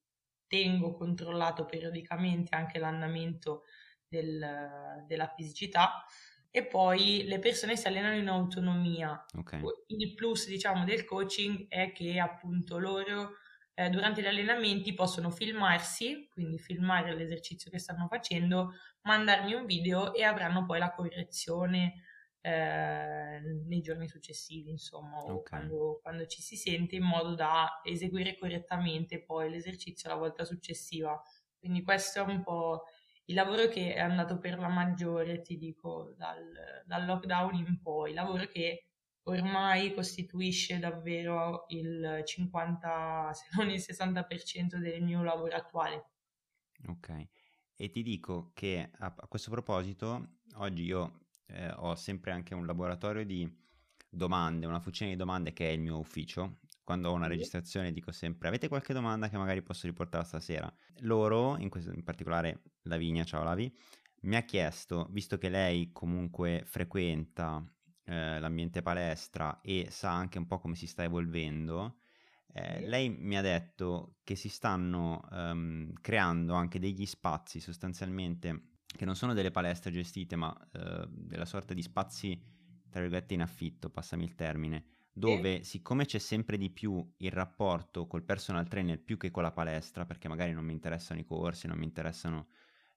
[0.47, 3.63] tengo controllato periodicamente anche l'andamento
[4.05, 6.03] del, della fisicità
[6.51, 9.23] e poi le persone si allenano in autonomia.
[9.38, 9.62] Okay.
[9.88, 13.33] Il plus, diciamo, del coaching è che appunto loro
[13.75, 20.13] eh, durante gli allenamenti possono filmarsi, quindi filmare l'esercizio che stanno facendo, mandarmi un video
[20.13, 22.03] e avranno poi la correzione
[22.41, 25.43] eh, nei giorni successivi, insomma, okay.
[25.43, 31.21] quando, quando ci si sente in modo da eseguire correttamente poi l'esercizio la volta successiva.
[31.57, 32.85] Quindi questo è un po'
[33.29, 38.13] il lavoro che è andato per la maggiore, ti dico, dal, dal lockdown in poi,
[38.13, 38.85] lavoro che
[39.23, 46.09] ormai costituisce davvero il 50, se non il 60% del mio lavoro attuale.
[46.87, 47.27] Ok,
[47.75, 52.65] e ti dico che a, a questo proposito, oggi io eh, ho sempre anche un
[52.65, 53.47] laboratorio di
[54.09, 58.12] domande, una fucina di domande che è il mio ufficio, quando ho una registrazione dico
[58.12, 60.73] sempre avete qualche domanda che magari posso riportare stasera?
[61.02, 63.71] Loro, in, questo, in particolare Lavinia, ciao Lavi,
[64.21, 67.63] mi ha chiesto, visto che lei comunque frequenta
[68.06, 71.99] eh, l'ambiente palestra e sa anche un po' come si sta evolvendo,
[72.54, 79.06] eh, lei mi ha detto che si stanno um, creando anche degli spazi sostanzialmente che
[79.06, 82.36] non sono delle palestre gestite, ma uh, della sorta di spazi,
[82.89, 84.86] tra virgolette, in affitto, passami il termine,
[85.19, 89.51] dove siccome c'è sempre di più il rapporto col personal trainer più che con la
[89.51, 92.47] palestra, perché magari non mi interessano i corsi, non mi interessano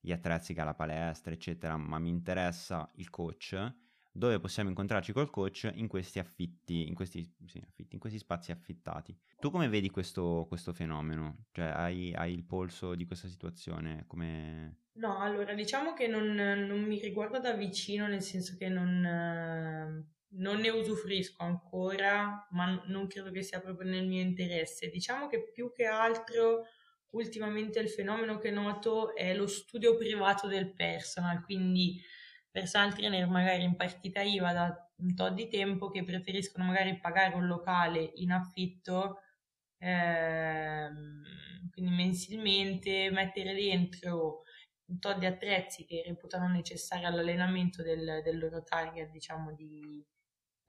[0.01, 3.75] gli attrezzi che ha la palestra, eccetera, ma mi interessa il coach,
[4.13, 8.53] dove possiamo incontrarci col coach in questi affitti, in questi, sì, affitti, in questi spazi
[8.53, 9.17] affittati.
[9.41, 11.47] Tu come vedi questo, questo fenomeno?
[11.51, 14.05] Cioè, hai, hai, il polso di questa situazione?
[14.07, 14.77] Come...
[14.95, 20.61] No, allora diciamo che non, non, mi riguarda da vicino, nel senso che non, non
[20.61, 24.89] ne usufruisco ancora, ma non credo che sia proprio nel mio interesse.
[24.89, 26.67] Diciamo che più che altro
[27.11, 32.01] ultimamente il fenomeno che noto è lo studio privato del personal, quindi
[32.51, 37.35] personal trainer magari in partita IVA da un tot di tempo che preferiscono magari pagare
[37.35, 39.19] un locale in affitto,
[39.79, 41.23] ehm,
[41.71, 44.43] quindi mensilmente mettere dentro
[44.87, 50.05] un tot di attrezzi che reputano necessari all'allenamento del, del loro target, diciamo, di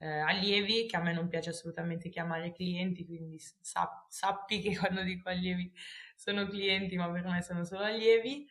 [0.04, 5.02] eh, allievi, che a me non piace assolutamente chiamare clienti, quindi sa- sappi che quando
[5.02, 5.72] dico allievi
[6.16, 8.46] sono clienti, ma per me sono solo allievi.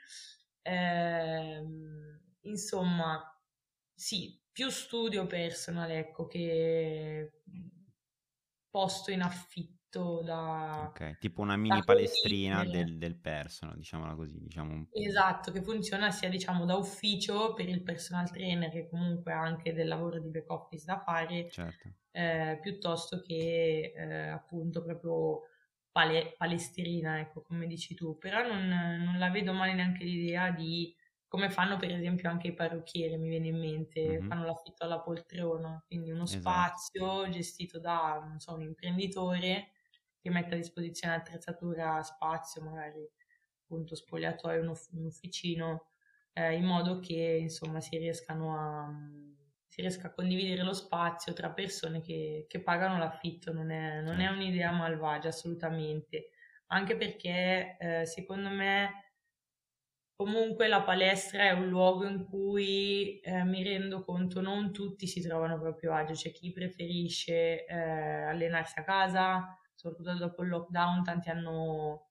[0.61, 1.61] Eh,
[2.41, 3.21] insomma,
[3.93, 7.31] sì, più studio personal, ecco, che
[8.69, 10.87] posto in affitto da...
[10.89, 14.87] Ok, tipo una mini palestrina del, del, personal, diciamola così, diciamo.
[14.91, 19.73] Esatto, che funziona sia, diciamo, da ufficio per il personal trainer, che comunque ha anche
[19.73, 21.89] del lavoro di back office da fare, certo.
[22.11, 25.41] eh, piuttosto che eh, appunto proprio
[25.91, 28.17] pale- palestrina, ecco, come dici tu.
[28.17, 30.95] Però non, non la vedo male neanche l'idea di
[31.33, 34.27] come fanno per esempio anche i parrucchieri, mi viene in mente, mm-hmm.
[34.27, 36.41] fanno l'affitto alla poltrona, quindi uno esatto.
[36.41, 39.71] spazio gestito da so, un imprenditore
[40.23, 43.05] che mette a disposizione attrezzatura, spazio, magari
[43.63, 45.89] appunto spogliatoio, un, uff- un ufficino,
[46.31, 48.89] eh, in modo che insomma si riescano a,
[49.67, 54.21] si riesca a condividere lo spazio tra persone che, che pagano l'affitto, non è, non
[54.21, 56.29] è, un'idea malvagia assolutamente,
[56.67, 59.03] anche perché eh, secondo me
[60.15, 65.21] Comunque la palestra è un luogo in cui eh, mi rendo conto non tutti si
[65.21, 71.29] trovano proprio agio, c'è chi preferisce eh, allenarsi a casa, soprattutto dopo il lockdown tanti
[71.29, 72.07] hanno,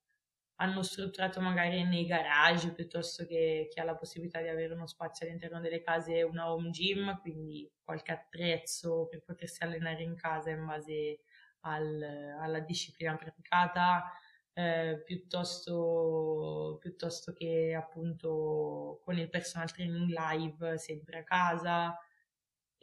[0.57, 5.25] hanno, strutturato magari nei garage piuttosto che chi ha la possibilità di avere uno spazio
[5.25, 10.65] all'interno delle case, una home gym, quindi qualche attrezzo per potersi allenare in casa in
[10.65, 11.21] base
[11.61, 14.11] al, alla disciplina praticata
[14.53, 21.97] eh, piuttosto, piuttosto che appunto con il personal training live sempre a casa.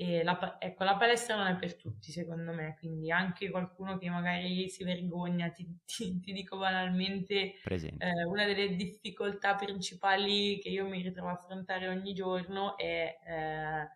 [0.03, 4.09] E la, ecco, la palestra non è per tutti, secondo me, quindi anche qualcuno che
[4.09, 7.61] magari si vergogna, ti, ti, ti dico banalmente,
[7.99, 13.89] eh, una delle difficoltà principali che io mi ritrovo a affrontare ogni giorno è eh,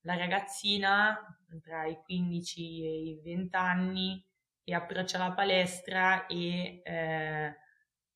[0.00, 1.18] la ragazzina
[1.60, 4.24] tra i 15 e i 20 anni
[4.64, 7.54] e approccia la palestra e eh,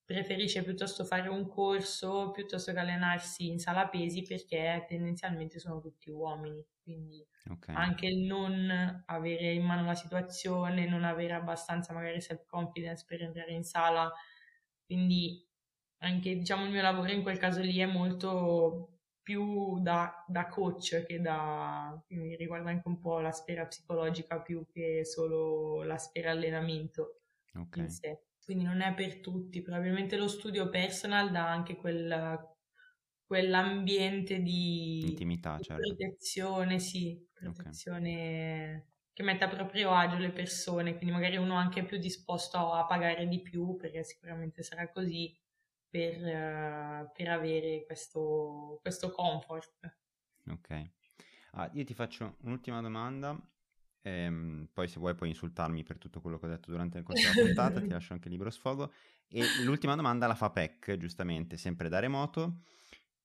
[0.05, 6.11] preferisce piuttosto fare un corso piuttosto che allenarsi in sala pesi perché tendenzialmente sono tutti
[6.11, 6.65] uomini.
[6.83, 7.75] Quindi okay.
[7.75, 13.53] anche il non avere in mano la situazione, non avere abbastanza magari self-confidence per entrare
[13.53, 14.13] in sala.
[14.85, 15.49] Quindi
[15.99, 18.91] anche diciamo il mio lavoro in quel caso lì è molto
[19.23, 24.67] più da, da, coach che da, quindi riguarda anche un po' la sfera psicologica più
[24.67, 27.21] che solo la sfera allenamento
[27.55, 27.85] okay.
[27.85, 28.23] in sé.
[28.45, 32.55] Quindi non è per tutti, probabilmente lo studio personal dà anche quel,
[33.25, 35.95] quell'ambiente di intimità, di certo.
[35.95, 38.85] protezione, sì, protezione okay.
[39.15, 43.27] che mette a proprio agio le persone, quindi magari uno anche più disposto a pagare
[43.27, 45.35] di più, perché sicuramente sarà così,
[45.89, 49.99] per, uh, per avere questo, questo, comfort.
[50.49, 50.91] Ok.
[51.53, 53.41] Ah, io ti faccio un'ultima domanda,
[54.05, 57.27] ehm, poi se vuoi puoi insultarmi per tutto quello che ho detto durante il corso
[57.33, 58.93] della puntata, ti lascio anche libero sfogo.
[59.29, 62.61] E l'ultima domanda la fa Peck, giustamente, sempre da remoto,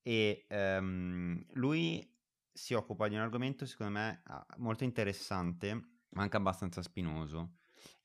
[0.01, 2.17] e um, lui
[2.51, 5.73] si occupa di un argomento secondo me ah, molto interessante,
[6.09, 7.57] ma anche abbastanza spinoso,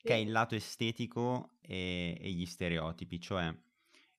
[0.03, 3.55] che è il lato estetico e, e gli stereotipi, cioè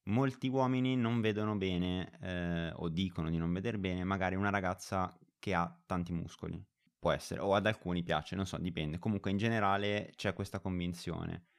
[0.03, 5.15] molti uomini non vedono bene eh, o dicono di non vedere bene magari una ragazza
[5.39, 6.63] che ha tanti muscoli.
[7.05, 8.97] Può essere, o ad alcuni piace, non so, dipende.
[8.97, 11.49] Comunque in generale c'è questa convinzione.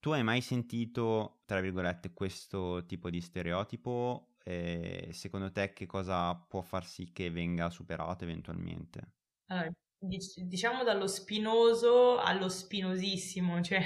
[0.00, 4.36] Tu hai mai sentito, tra virgolette, questo tipo di stereotipo?
[4.42, 9.12] E secondo te che cosa può far sì che venga superato eventualmente?
[9.48, 13.82] Allora, diciamo dallo spinoso allo spinosissimo, cioè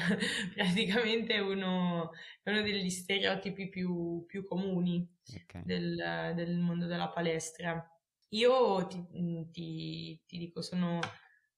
[0.54, 2.12] praticamente uno,
[2.44, 5.04] uno degli stereotipi più, più comuni
[5.42, 5.64] okay.
[5.64, 7.91] del, del, mondo della palestra.
[8.34, 9.04] Io ti,
[9.50, 11.00] ti, ti, dico, sono,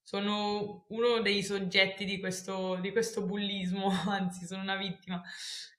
[0.03, 5.23] sono uno dei soggetti di questo, di questo bullismo, anzi sono una vittima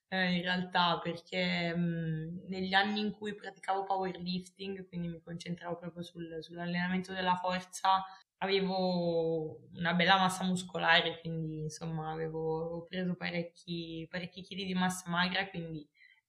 [0.08, 6.04] eh, in realtà perché mh, negli anni in cui praticavo powerlifting, quindi mi concentravo proprio
[6.04, 8.04] sul, sull'allenamento della forza,
[8.38, 15.10] avevo una bella massa muscolare, quindi insomma avevo, avevo preso parecchi, parecchi chili di massa
[15.10, 15.86] magra, quindi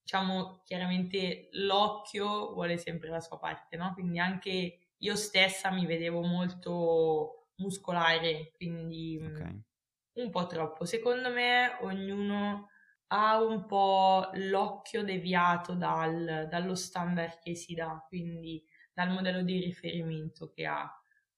[0.06, 3.92] diciamo chiaramente l'occhio vuole sempre la sua parte, no?
[3.92, 9.60] Quindi anche io stessa mi vedevo molto muscolare, quindi okay.
[10.12, 10.84] un po' troppo.
[10.84, 12.68] Secondo me ognuno
[13.08, 19.58] ha un po' l'occhio deviato dal, dallo standard che si dà, quindi dal modello di
[19.58, 20.88] riferimento che ha.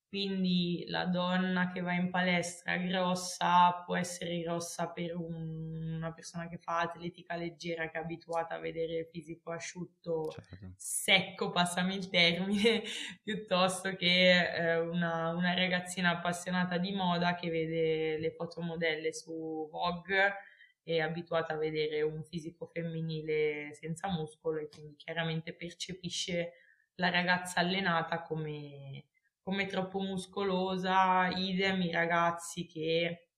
[0.09, 6.48] Quindi la donna che va in palestra grossa può essere grossa per un, una persona
[6.48, 10.72] che fa atletica leggera, che è abituata a vedere fisico asciutto, certo.
[10.76, 12.82] secco, passami il termine,
[13.22, 20.36] piuttosto che eh, una, una, ragazzina appassionata di moda che vede le fotomodelle su Vogue
[20.82, 26.52] è abituata a vedere un fisico femminile senza muscolo e quindi chiaramente percepisce
[26.94, 29.04] la ragazza allenata come
[29.49, 33.28] come troppo muscolosa, idem i ragazzi che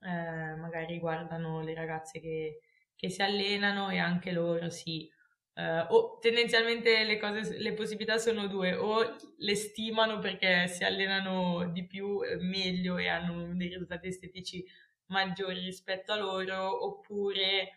[0.00, 2.62] eh, magari guardano le ragazze che,
[2.96, 5.08] che, si allenano e anche loro sì.
[5.54, 11.70] Eh, o tendenzialmente le, cose, le possibilità sono due, o le stimano perché si allenano
[11.70, 14.64] di più, eh, meglio e hanno dei risultati estetici
[15.06, 17.70] maggiori rispetto a loro, oppure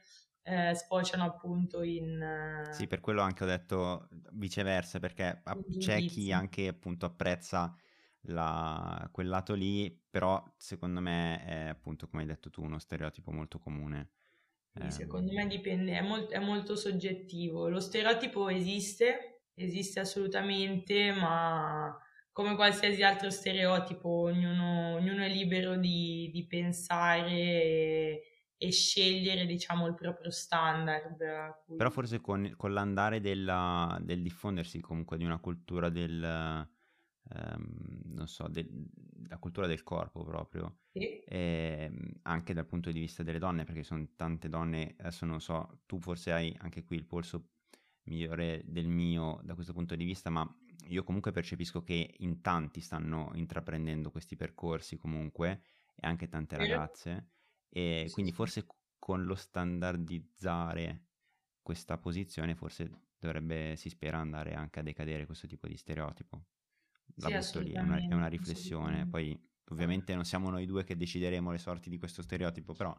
[0.49, 2.69] eh, sfociano appunto in...
[2.71, 5.41] Sì, per quello anche ho detto viceversa, perché
[5.77, 7.75] c'è chi anche appunto apprezza
[8.21, 13.31] la, quel lato lì, però secondo me è appunto, come hai detto tu, uno stereotipo
[13.31, 14.09] molto comune.
[14.73, 17.69] Eh, secondo me dipende, è, molt- è molto soggettivo.
[17.69, 21.97] Lo stereotipo esiste, esiste assolutamente, ma
[22.31, 28.23] come qualsiasi altro stereotipo, ognuno, ognuno è libero di, di pensare e,
[28.61, 31.63] e scegliere, diciamo, il proprio standard.
[31.65, 31.77] Cui...
[31.77, 38.27] Però forse con, con l'andare della, del diffondersi comunque di una cultura del, ehm, non
[38.27, 38.67] so, del,
[39.29, 41.23] la cultura del corpo proprio, sì.
[41.23, 45.39] e, ehm, anche dal punto di vista delle donne, perché sono tante donne, adesso non
[45.39, 47.51] so, tu forse hai anche qui il polso
[48.03, 50.45] migliore del mio da questo punto di vista, ma
[50.87, 55.61] io comunque percepisco che in tanti stanno intraprendendo questi percorsi comunque,
[55.95, 57.29] e anche tante ragazze.
[57.69, 58.37] E sì, quindi sì.
[58.37, 58.65] forse
[58.97, 61.05] con lo standardizzare
[61.61, 62.89] questa posizione forse
[63.19, 66.45] dovrebbe, si spera, andare anche a decadere questo tipo di stereotipo.
[67.15, 69.05] La sì, lì, è una, è una riflessione.
[69.07, 69.37] Poi
[69.69, 72.97] ovviamente non siamo noi due che decideremo le sorti di questo stereotipo, però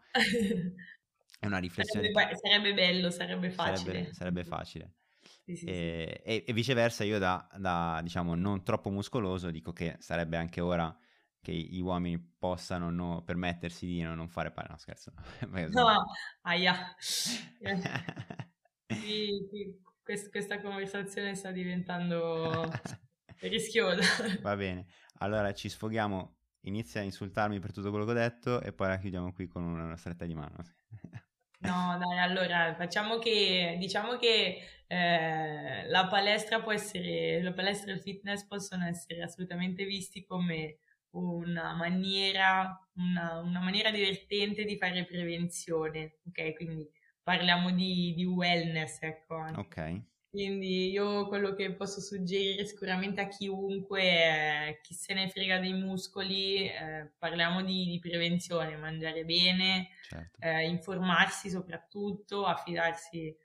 [1.39, 2.13] è una riflessione.
[2.13, 3.93] Sarebbe, sarebbe bello, sarebbe facile.
[3.93, 4.95] Sarebbe, sarebbe facile.
[5.45, 6.29] Sì, sì, e, sì.
[6.31, 10.95] E, e, viceversa, io da, da, diciamo non troppo muscoloso dico che sarebbe anche ora
[11.41, 14.75] che gli uomini possano no, permettersi di non, fare palestra.
[14.75, 15.13] No, scherzo.
[15.71, 16.05] No,
[16.43, 16.95] aia.
[18.89, 22.71] sì, sì, quest- questa conversazione sta diventando
[23.41, 24.03] rischiosa.
[24.43, 24.87] Va bene,
[25.19, 26.37] allora ci sfoghiamo.
[26.65, 29.63] Inizia a insultarmi per tutto quello che ho detto e poi la chiudiamo qui con
[29.63, 30.63] una stretta di mano.
[31.61, 37.95] No, dai, allora facciamo che diciamo che eh, la palestra può essere, la palestra e
[37.95, 40.79] il fitness possono essere assolutamente visti come
[41.13, 46.55] una maniera, una, una maniera divertente di fare prevenzione, ok?
[46.55, 46.89] Quindi
[47.23, 49.37] parliamo di, di wellness, ecco.
[49.57, 50.03] Ok.
[50.31, 55.73] Quindi io quello che posso suggerire sicuramente a chiunque è chi se ne frega dei
[55.73, 60.39] muscoli, eh, parliamo di, di, prevenzione, mangiare bene, certo.
[60.39, 63.37] eh, informarsi soprattutto, affidarsi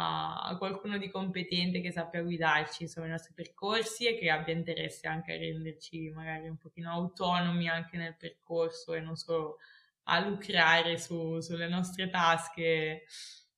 [0.00, 5.08] a, qualcuno di competente che sappia guidarci insomma, i nostri percorsi e che abbia interesse
[5.08, 9.58] anche a renderci magari un pochino autonomi anche nel percorso e non solo
[10.04, 13.04] a lucrare su, sulle nostre tasche.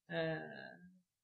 [0.07, 0.79] Eh,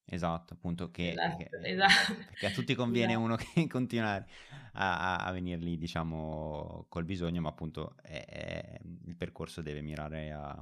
[0.08, 2.14] Esatto, appunto, che, esatto, che, esatto.
[2.30, 3.24] perché a tutti conviene esatto.
[3.24, 4.28] uno che continuare
[4.74, 10.30] a, a, venire lì, diciamo, col bisogno, ma appunto è, è, il percorso deve mirare
[10.30, 10.56] a,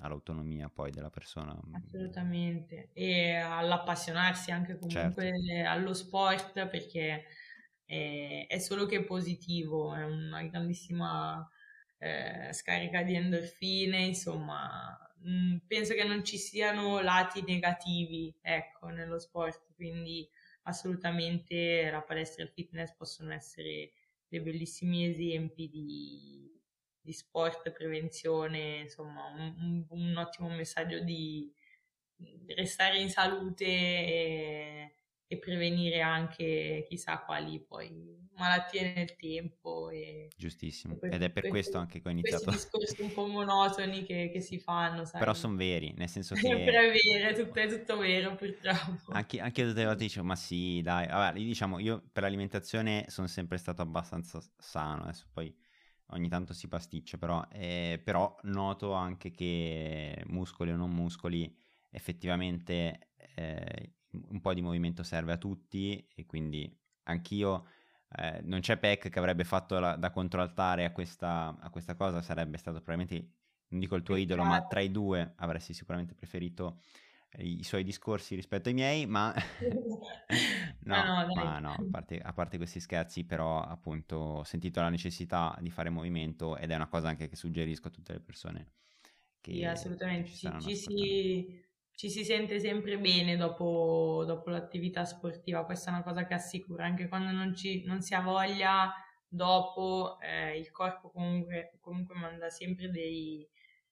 [0.00, 1.56] all'autonomia poi della persona.
[1.72, 5.70] Assolutamente, e all'appassionarsi anche comunque certo.
[5.70, 7.24] allo sport perché
[7.84, 11.48] è, è, solo che positivo, è una grandissima
[11.98, 19.18] eh, scarica di endorfine, insomma mh, penso che non ci siano lati negativi, ecco, nello
[19.18, 20.28] sport, quindi
[20.62, 23.92] assolutamente la palestra e il fitness possono essere
[24.28, 26.60] dei bellissimi esempi di,
[27.00, 31.50] di sport, prevenzione, insomma, un, un, un, ottimo messaggio di
[32.48, 34.94] restare in salute e,
[35.26, 39.90] e prevenire anche chissà quali poi malattie nel tempo.
[39.90, 42.44] E, Giustissimo, e ed è per questo anche che ho iniziato.
[42.44, 45.18] Questi discorsi un po' monotoni che, che si fanno, sai.
[45.18, 46.40] Però sono veri, nel senso che...
[46.40, 49.12] Sempre vero, tutto, è tutto vero purtroppo.
[49.12, 51.06] Anche, anche io tutte le volte dicevo, ma sì, dai.
[51.06, 55.54] Vabbè, diciamo, io per l'alimentazione sono sempre stato abbastanza sano, adesso poi
[56.12, 61.54] ogni tanto si pasticcia, però, eh, però noto anche che muscoli o non muscoli
[61.90, 66.70] effettivamente eh, un po' di movimento serve a tutti e quindi
[67.04, 67.66] anch'io
[68.16, 72.22] eh, non c'è Peck che avrebbe fatto la, da controaltare a questa, a questa, cosa,
[72.22, 73.30] sarebbe stato probabilmente,
[73.68, 76.80] non dico il tuo idolo, ma tra i due avresti sicuramente preferito
[77.36, 79.34] i, i suoi discorsi rispetto ai miei, ma
[80.84, 84.80] no, ah, no, ma no a, parte, a, parte, questi scherzi, però appunto ho sentito
[84.80, 88.20] la necessità di fare movimento ed è una cosa anche che suggerisco a tutte le
[88.20, 88.72] persone.
[89.40, 91.66] Che sì, assolutamente, ci, ci si
[91.98, 96.84] ci si sente sempre bene dopo, dopo, l'attività sportiva, questa è una cosa che assicura,
[96.84, 98.94] anche quando non, ci, non si ha voglia,
[99.26, 103.44] dopo eh, il corpo comunque, comunque manda sempre dei,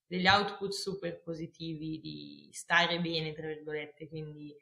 [0.07, 4.57] degli output super positivi di stare bene, tra virgolette, quindi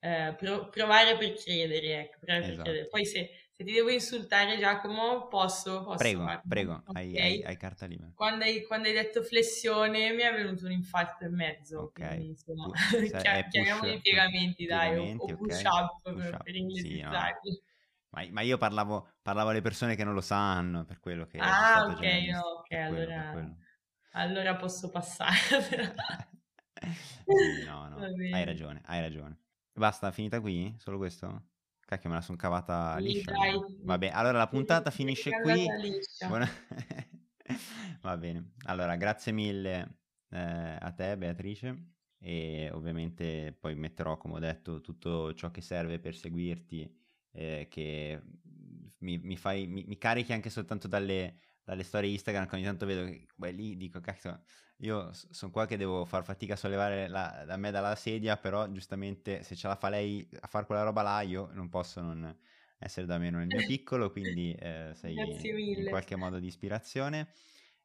[0.00, 2.56] eh, pro- provare per credere, ecco, provare esatto.
[2.56, 2.88] per credere.
[2.88, 5.82] Poi se, se, ti devo insultare Giacomo, posso?
[5.82, 6.42] posso prego, guarda.
[6.48, 7.14] prego, okay.
[7.14, 8.10] hai, hai, hai, carta libera.
[8.14, 12.06] Quando hai, quando hai, detto flessione mi è venuto un infarto e mezzo, ok.
[12.06, 12.70] Quindi, insomma,
[13.50, 15.82] chiamiamo i piegamenti, dai, o, o push okay.
[15.82, 16.42] up, push per, up.
[16.42, 17.52] per inglesizzarli.
[17.52, 17.70] Sì, no.
[18.10, 21.38] Ma, ma, io parlavo, parlavo, alle persone che non lo sanno, per quello che...
[21.38, 23.56] Ah, ok, no, ok, allora,
[24.12, 25.32] allora posso passare.
[27.26, 27.96] sì, no, no,
[28.32, 29.38] hai ragione, hai ragione.
[29.72, 30.74] Basta, finita qui?
[30.78, 31.51] Solo questo?
[31.92, 33.32] Cacchio, me la sono cavata liscia.
[33.32, 33.60] Dai.
[33.82, 35.66] Vabbè, allora la puntata finisce qui.
[36.26, 36.48] Buona...
[38.00, 38.52] Va bene.
[38.64, 39.98] Allora, grazie mille
[40.30, 41.90] eh, a te, Beatrice.
[42.18, 46.90] E ovviamente poi metterò, come ho detto, tutto ciò che serve per seguirti,
[47.32, 48.22] eh, che
[49.00, 52.86] mi, mi, fai, mi, mi, carichi anche soltanto dalle, dalle storie Instagram, che ogni tanto
[52.86, 54.42] vedo che beh, lì dico, cazzo,
[54.78, 58.68] io sono qua che devo far fatica a sollevare la, da me dalla sedia, però
[58.70, 62.36] giustamente se ce la fa lei a fare quella roba là, io non posso non
[62.78, 67.28] essere da meno nel mio piccolo, quindi eh, sei in qualche modo di ispirazione.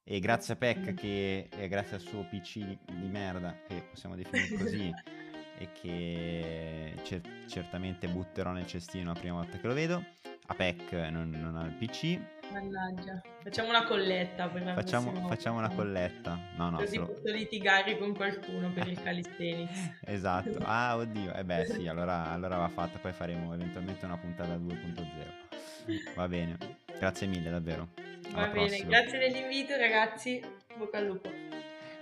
[0.03, 4.55] E grazie a Peck, che eh, grazie al suo PC di merda, che possiamo definire
[4.55, 4.89] così,
[5.59, 10.01] e che cer- certamente butterò nel cestino la prima volta che lo vedo.
[10.49, 12.17] A Peck non, non ha il PC,
[12.51, 13.21] Mannaggia.
[13.43, 16.39] Facciamo una colletta per la facciamo, facciamo una colletta.
[16.55, 17.07] No, no, Così solo...
[17.07, 19.99] posso litigare con qualcuno per il calisthenics.
[20.05, 20.59] esatto.
[20.63, 21.33] Ah, oddio.
[21.33, 22.97] Eh beh, sì, allora, allora va fatta.
[22.99, 26.13] Poi faremo eventualmente una puntata 2.0.
[26.15, 26.57] Va bene.
[26.97, 27.89] Grazie mille, davvero.
[28.33, 28.67] Alla va bene.
[28.67, 28.89] Prossima.
[28.89, 30.41] Grazie dell'invito, ragazzi.
[30.75, 31.29] Bocca al lupo.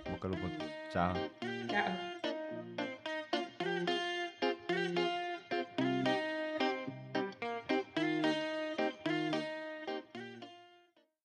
[0.08, 0.64] Bocca al lupo.
[0.90, 1.30] Ciao.
[1.68, 2.15] Ciao.